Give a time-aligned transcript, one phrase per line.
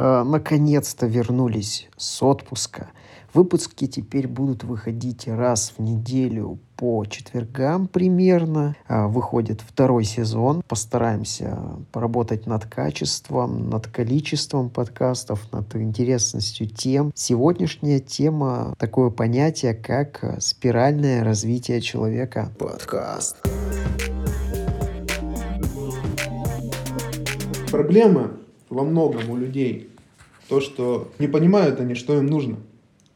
[0.00, 2.90] э, наконец-то вернулись с отпуска.
[3.32, 8.74] Выпуски теперь будут выходить раз в неделю по четвергам примерно.
[8.88, 10.62] А, выходит второй сезон.
[10.66, 11.56] Постараемся
[11.92, 17.12] поработать над качеством, над количеством подкастов, над интересностью тем.
[17.14, 22.50] Сегодняшняя тема такое понятие, как спиральное развитие человека.
[22.58, 23.36] Подкаст.
[27.70, 28.32] Проблема
[28.68, 29.90] во многом у людей
[30.50, 32.56] то, что не понимают они, что им нужно.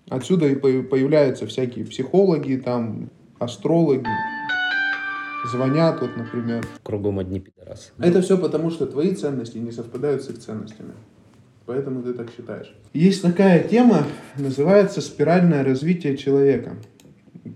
[0.09, 3.11] Отсюда и появляются всякие психологи, там,
[3.41, 4.07] астрологи,
[5.51, 6.65] звонят, вот, например.
[6.85, 7.91] Кругом одни пидорасы.
[7.99, 10.93] Это все потому, что твои ценности не совпадают с их ценностями.
[11.67, 12.73] Поэтому ты так считаешь.
[12.93, 16.77] Есть такая тема, называется спиральное развитие человека.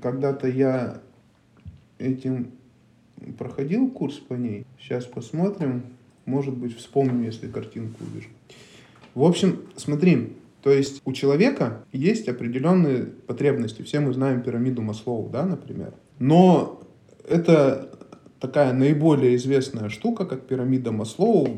[0.02, 1.00] Когда-то я
[1.98, 2.50] этим
[3.38, 4.66] проходил курс по ней.
[4.80, 5.84] Сейчас посмотрим.
[6.24, 8.28] Может быть, вспомню, если картинку увижу.
[9.14, 13.82] В общем, смотри, то есть у человека есть определенные потребности.
[13.82, 15.94] Все мы знаем пирамиду Маслоу, да, например.
[16.18, 16.82] Но
[17.28, 17.90] это
[18.40, 21.48] такая наиболее известная штука, как пирамида Маслоу,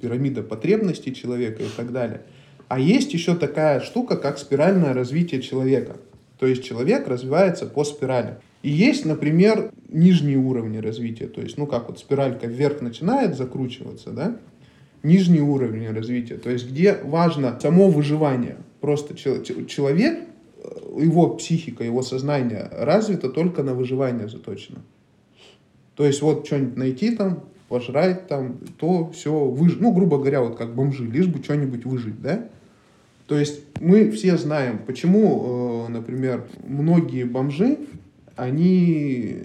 [0.00, 2.22] пирамида потребностей человека и так далее.
[2.68, 5.96] А есть еще такая штука, как спиральное развитие человека.
[6.38, 8.38] То есть человек развивается по спирали.
[8.62, 11.26] И есть, например, нижние уровни развития.
[11.26, 14.38] То есть, ну как вот спиралька вверх начинает закручиваться, да,
[15.04, 18.56] нижний уровень развития, то есть где важно само выживание.
[18.80, 20.18] Просто человек,
[20.58, 24.78] э, его психика, его сознание развито только на выживание заточено.
[25.94, 29.80] То есть вот что-нибудь найти там, пожрать там, то все выжить.
[29.80, 32.48] Ну, грубо говоря, вот как бомжи, лишь бы что-нибудь выжить, да?
[33.26, 37.78] То есть мы все знаем, почему, э, например, многие бомжи,
[38.36, 39.44] они,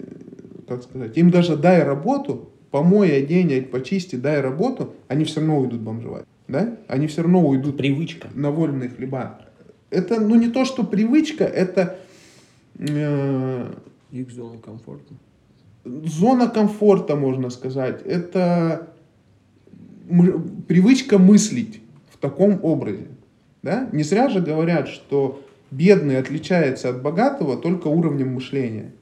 [0.68, 5.80] как сказать, им даже дай работу, помой, одень, почисти, дай работу, они все равно уйдут
[5.80, 6.24] бомжевать.
[6.48, 6.76] Да?
[6.88, 8.28] Они все равно уйдут Привычка.
[8.34, 9.40] на вольные хлеба.
[9.90, 11.98] Это, ну, не то, что привычка, это...
[12.78, 13.72] Э,
[14.12, 15.14] Их зона комфорта.
[15.84, 18.02] Зона комфорта, можно сказать.
[18.04, 18.88] Это
[20.66, 21.80] привычка мыслить
[22.12, 23.06] в таком образе.
[23.62, 23.88] Да?
[23.92, 28.92] Не зря же говорят, что бедный отличается от богатого только уровнем мышления,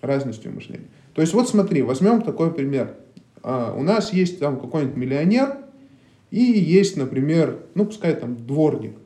[0.00, 0.86] разностью мышления.
[1.14, 2.94] То есть вот смотри, возьмем такой пример.
[3.46, 5.58] А, у нас есть там какой-нибудь миллионер,
[6.32, 8.96] и есть, например, ну, пускай там дворник,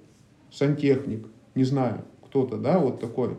[0.51, 3.37] сантехник, не знаю, кто-то, да, вот такой,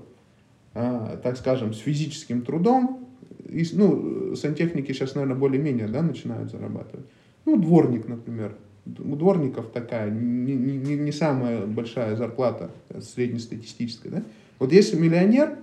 [0.75, 3.09] а, так скажем, с физическим трудом,
[3.49, 7.07] и, ну, сантехники сейчас, наверное, более-менее, да, начинают зарабатывать.
[7.45, 8.55] Ну, дворник, например.
[8.85, 12.69] У дворников такая не, не, не самая большая зарплата
[12.99, 14.23] среднестатистическая, да.
[14.59, 15.57] Вот если миллионер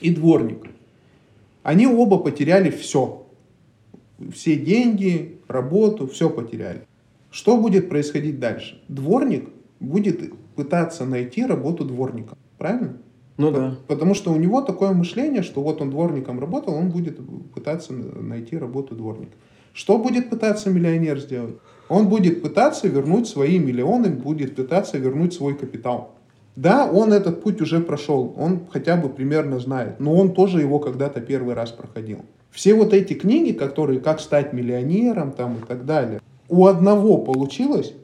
[0.00, 0.68] и дворник,
[1.62, 3.27] они оба потеряли все
[4.32, 6.82] все деньги, работу, все потеряли.
[7.30, 8.82] Что будет происходить дальше?
[8.88, 9.48] Дворник
[9.80, 12.36] будет пытаться найти работу дворника.
[12.58, 12.98] Правильно?
[13.36, 13.76] Ну да.
[13.86, 17.18] Потому что у него такое мышление, что вот он дворником работал, он будет
[17.54, 19.32] пытаться найти работу дворника.
[19.72, 21.56] Что будет пытаться миллионер сделать?
[21.88, 26.16] Он будет пытаться вернуть свои миллионы, будет пытаться вернуть свой капитал.
[26.56, 30.80] Да, он этот путь уже прошел, он хотя бы примерно знает, но он тоже его
[30.80, 32.24] когда-то первый раз проходил.
[32.50, 37.94] Все вот эти книги, которые «Как стать миллионером» там и так далее, у одного получилось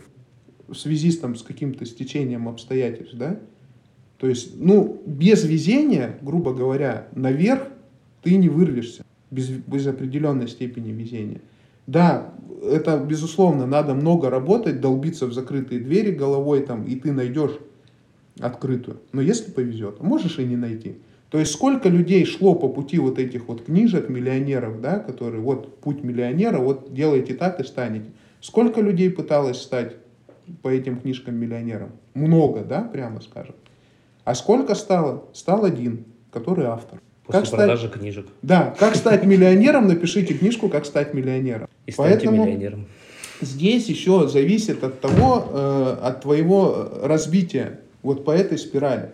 [0.68, 3.38] в связи с, там, с каким-то стечением обстоятельств, да,
[4.18, 7.68] то есть, ну, без везения, грубо говоря, наверх
[8.22, 11.42] ты не вырвешься без, без определенной степени везения.
[11.86, 12.32] Да,
[12.62, 17.58] это, безусловно, надо много работать, долбиться в закрытые двери головой там, и ты найдешь
[18.40, 19.00] открытую.
[19.12, 20.96] Но если повезет, можешь и не найти.
[21.34, 25.80] То есть сколько людей шло по пути вот этих вот книжек миллионеров, да, которые вот
[25.80, 28.06] путь миллионера, вот делайте так и станете.
[28.40, 29.96] Сколько людей пыталось стать
[30.62, 31.90] по этим книжкам миллионером?
[32.14, 33.56] Много, да, прямо скажем.
[34.22, 35.24] А сколько стало?
[35.32, 37.00] Стал один, который автор.
[37.26, 38.00] После как продажи стать...
[38.00, 38.26] книжек.
[38.42, 41.68] Да, как стать миллионером, напишите книжку «Как стать миллионером».
[41.86, 42.86] И станьте Поэтому миллионером.
[43.40, 49.10] Здесь еще зависит от того, э, от твоего развития вот по этой спирали.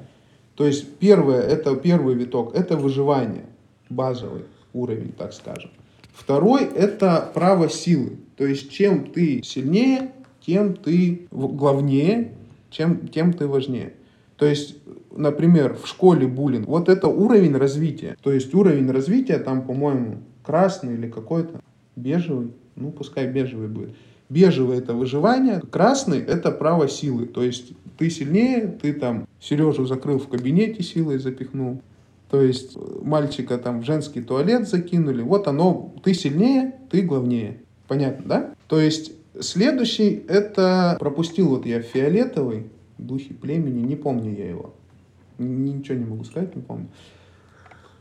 [0.60, 3.46] То есть первое, это первый виток, это выживание,
[3.88, 4.42] базовый
[4.74, 5.70] уровень, так скажем.
[6.12, 8.18] Второй– это право силы.
[8.36, 10.12] То есть чем ты сильнее,
[10.44, 12.34] тем ты главнее,
[12.68, 13.94] чем, тем ты важнее.
[14.36, 14.76] То есть,
[15.16, 18.18] например, в школе буллинг, вот это уровень развития.
[18.22, 21.62] То есть уровень развития там, по-моему, красный или какой-то
[21.96, 23.96] бежевый, ну пускай бежевый будет.
[24.30, 27.26] Бежевый это выживание, красный это право силы.
[27.26, 31.82] То есть ты сильнее, ты там Сережу закрыл в кабинете силой запихнул.
[32.30, 35.20] То есть мальчика там в женский туалет закинули.
[35.20, 37.58] Вот оно, ты сильнее, ты главнее.
[37.88, 38.54] Понятно, да?
[38.68, 42.66] То есть Следующий это пропустил вот я фиолетовый,
[42.98, 44.74] духи племени, не помню я его.
[45.38, 46.88] Ничего не могу сказать, не помню.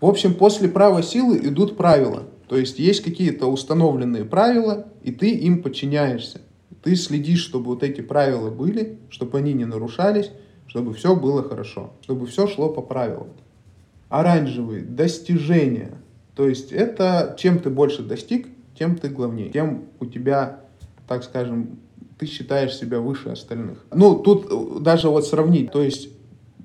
[0.02, 2.24] В общем, после права силы идут правила.
[2.50, 6.42] То есть есть какие-то установленные правила, и ты им подчиняешься.
[6.82, 10.32] Ты следишь, чтобы вот эти правила были, чтобы они не нарушались,
[10.66, 13.28] чтобы все было хорошо, чтобы все шло по правилам.
[14.10, 15.92] Оранжевый– достижение.
[16.36, 18.48] То есть это чем ты больше достиг,
[18.78, 20.62] тем ты главнее, тем у тебя,
[21.08, 21.78] так скажем,
[22.18, 23.86] ты считаешь себя выше остальных.
[23.94, 26.10] Ну, тут даже вот сравнить, то есть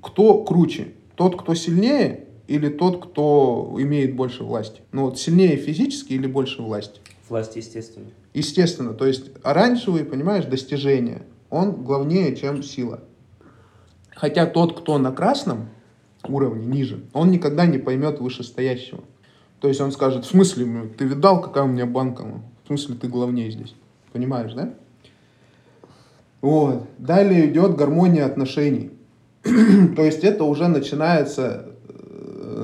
[0.01, 0.93] кто круче?
[1.15, 4.81] Тот, кто сильнее или тот, кто имеет больше власти?
[4.91, 6.99] Ну вот сильнее физически или больше власти?
[7.29, 8.07] Власть, естественно.
[8.33, 13.01] Естественно, то есть оранжевый, понимаешь, достижение, он главнее, чем сила.
[14.09, 15.69] Хотя тот, кто на красном
[16.27, 19.03] уровне, ниже, он никогда не поймет вышестоящего.
[19.59, 22.25] То есть он скажет, в смысле, ты видал, какая у меня банка?
[22.63, 23.73] В смысле, ты главнее здесь.
[24.11, 24.73] Понимаешь, да?
[26.41, 26.87] Вот.
[26.97, 28.91] Далее идет гармония отношений.
[29.43, 31.74] То есть это уже начинается,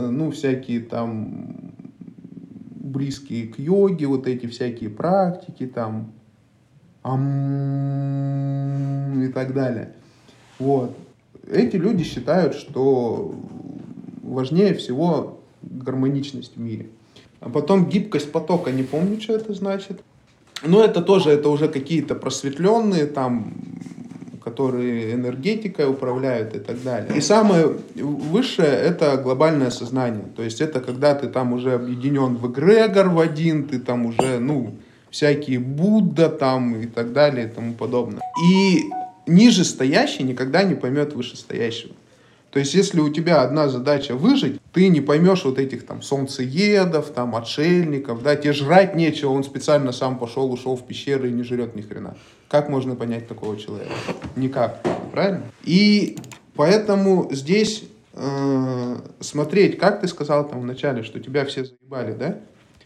[0.10, 1.74] ну, всякие там
[2.92, 6.12] близкие к йоге, вот эти всякие практики, там,
[7.04, 7.22] ам,
[9.24, 9.94] и так далее.
[10.60, 10.98] Вот.
[11.50, 13.36] Эти люди считают, что
[14.22, 16.90] важнее всего гармоничность в мире.
[17.40, 20.02] А потом гибкость потока, не помню, что это значит.
[20.64, 23.61] Но это тоже, это уже какие-то просветленные, там,
[24.44, 27.16] которые энергетикой управляют и так далее.
[27.16, 30.26] И самое высшее— это глобальное сознание.
[30.36, 34.40] То есть это когда ты там уже объединен в эгрегор в один, ты там уже,
[34.40, 34.76] ну,
[35.10, 38.22] всякие Будда там и так далее и тому подобное.
[38.52, 38.84] И
[39.28, 41.94] ниже стоящий никогда не поймет вышестоящего.
[42.52, 47.10] То есть, если у тебя одна задача выжить, ты не поймешь вот этих там солнцеедов,
[47.12, 51.44] там отшельников, да, тебе жрать нечего, он специально сам пошел, ушел в пещеры и не
[51.44, 52.18] жрет ни хрена.
[52.50, 53.94] Как можно понять такого человека?
[54.36, 55.44] Никак, правильно?
[55.64, 56.18] И
[56.56, 62.40] поэтому здесь э, смотреть, как ты сказал там вначале, что тебя все заебали, да?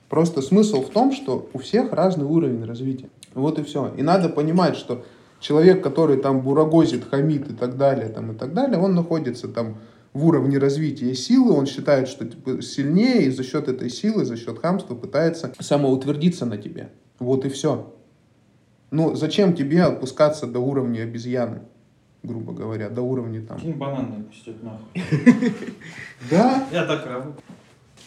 [0.10, 3.10] Просто смысл в том, что у всех разный уровень развития.
[3.34, 3.92] Вот и все.
[3.98, 5.04] И надо понимать, что
[5.40, 9.78] человек, который там бурагозит, хамит и так далее, там, и так далее, он находится там
[10.14, 14.38] в уровне развития силы, он считает, что типа, сильнее, и за счет этой силы, за
[14.38, 16.90] счет хамства пытается самоутвердиться на тебе.
[17.20, 17.94] Вот и все.
[18.92, 21.64] Ну, зачем тебе опускаться до уровня обезьяны,
[22.24, 23.60] грубо говоря, до уровня там...
[23.60, 24.88] Кинь банан пустят нахуй.
[26.32, 26.66] Да?
[26.72, 27.38] Я так раб.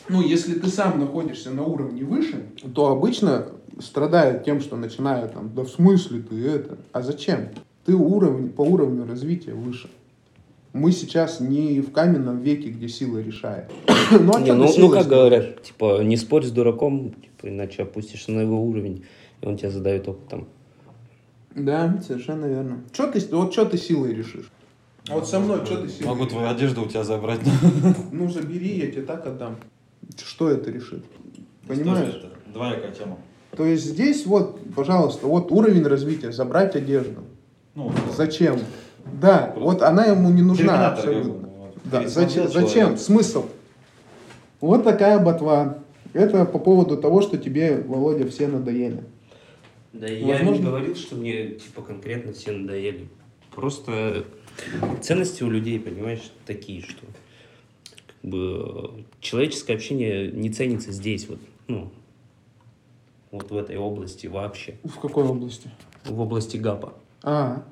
[0.09, 3.49] Ну, если ты сам находишься на уровне выше, то обычно
[3.81, 6.79] страдают тем, что начинают там, да в смысле ты это?
[6.93, 7.51] А зачем?
[7.85, 9.89] Ты уровень, по уровню развития выше.
[10.73, 13.71] Мы сейчас не в каменном веке, где сила решает.
[14.11, 18.33] ну, а не, ну, ну как говорят, типа, не спорь с дураком, типа, иначе опустишься
[18.33, 19.05] на его уровень,
[19.41, 20.47] и он тебя задает опытом.
[21.55, 22.85] Да, совершенно верно.
[22.93, 24.51] Что ты, вот что ты силой решишь?
[25.09, 27.41] А вот со мной что ты силой Могу твою одежду у тебя забрать.
[28.13, 29.57] Ну, забери, я тебе так отдам.
[30.23, 31.05] Что это решит?
[31.67, 32.15] Понимаешь?
[32.15, 33.19] Это двоякая тема.
[33.57, 37.23] То есть здесь вот, пожалуйста, вот уровень развития, забрать одежду.
[37.75, 38.59] Ну, Зачем?
[39.21, 41.49] Да, вот она ему не нужна абсолютно.
[41.85, 42.99] Да, зачем, зачем?
[42.99, 43.47] Смысл?
[44.61, 45.79] Вот такая ботва.
[46.13, 49.05] Это по поводу того, что тебе, Володя, все надоели.
[49.93, 50.33] Да Возможно...
[50.33, 53.09] я не говорил, что мне типа конкретно все надоели.
[53.55, 54.25] Просто
[55.01, 57.05] ценности у людей, понимаешь, такие, что
[58.07, 61.39] как бы человеческое общение не ценится здесь, вот,
[61.69, 61.91] ну,
[63.31, 64.75] вот в этой области вообще.
[64.85, 65.71] В какой области?
[66.05, 66.95] В области ГАПа.
[67.23, 67.63] А,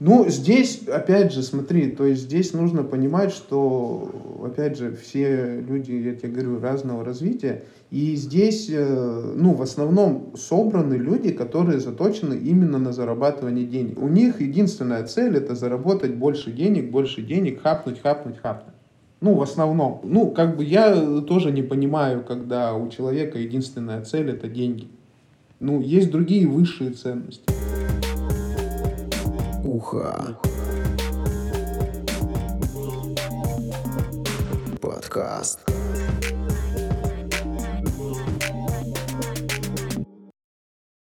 [0.00, 4.10] ну, здесь, опять же, смотри, то есть здесь нужно понимать, что,
[4.44, 10.34] опять же, все люди, я тебе говорю, разного развития, и здесь, э, ну, в основном
[10.36, 14.00] собраны люди, которые заточены именно на зарабатывание денег.
[14.00, 18.74] У них единственная цель– это заработать больше денег, больше денег, хапнуть, хапнуть, хапнуть.
[19.20, 20.00] Ну, в основном.
[20.04, 24.86] Ну, как бы я тоже не понимаю, когда у человека единственная цель– это деньги.
[25.60, 27.42] Ну, есть другие высшие ценности.
[29.64, 30.38] Уха.
[34.80, 35.58] Подкаст.